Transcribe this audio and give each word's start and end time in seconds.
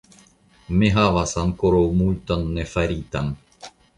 Mi 0.79 0.89
havas 0.95 1.33
ankoraŭ 1.41 1.83
multon 2.01 2.43
nefaritan. 2.57 3.33